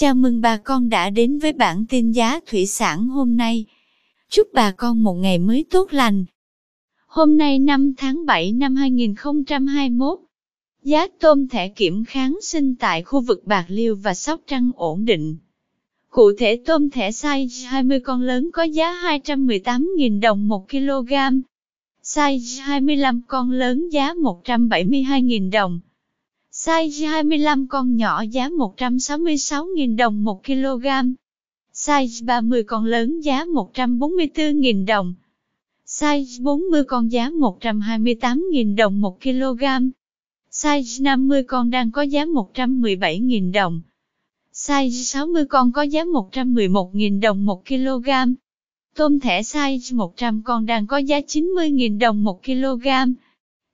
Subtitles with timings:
[0.00, 3.64] Chào mừng bà con đã đến với bản tin giá thủy sản hôm nay.
[4.30, 6.24] Chúc bà con một ngày mới tốt lành.
[7.06, 10.18] Hôm nay 5 tháng 7 năm 2021,
[10.82, 15.04] giá tôm thẻ kiểm kháng sinh tại khu vực Bạc Liêu và Sóc Trăng ổn
[15.04, 15.36] định.
[16.10, 21.12] Cụ thể tôm thẻ size 20 con lớn có giá 218.000 đồng 1 kg,
[22.04, 25.80] size 25 con lớn giá 172.000 đồng.
[26.64, 30.86] Size 25 con nhỏ giá 166.000 đồng 1 kg.
[31.74, 35.14] Size 30 con lớn giá 144.000 đồng.
[35.86, 39.64] Size 40 con giá 128.000 đồng 1 kg.
[40.50, 43.80] Size 50 con đang có giá 117.000 đồng.
[44.52, 48.10] Size 60 con có giá 111.000 đồng 1 kg.
[48.94, 52.88] Tôm thẻ size 100 con đang có giá 90.000 đồng 1 kg.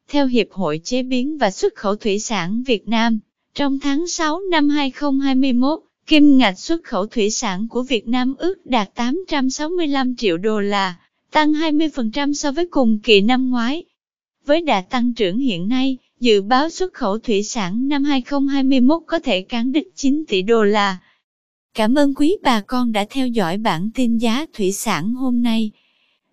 [0.08, 3.18] Theo Hiệp hội Chế biến và Xuất khẩu Thủy sản Việt Nam,
[3.54, 8.66] trong tháng 6 năm 2021, kim ngạch xuất khẩu thủy sản của Việt Nam ước
[8.66, 10.94] đạt 865 triệu đô la,
[11.30, 13.84] tăng 20% so với cùng kỳ năm ngoái.
[14.46, 19.18] Với đà tăng trưởng hiện nay, dự báo xuất khẩu thủy sản năm 2021 có
[19.18, 20.98] thể cán đích 9 tỷ đô la.
[21.74, 25.70] Cảm ơn quý bà con đã theo dõi bản tin giá thủy sản hôm nay.